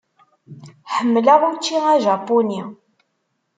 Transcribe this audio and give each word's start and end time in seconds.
Ḥemmleɣ 0.95 1.41
učči 1.49 1.75
ajapuni. 1.93 2.61